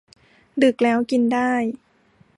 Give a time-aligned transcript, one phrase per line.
[0.61, 1.51] ดึกแล้วกินได้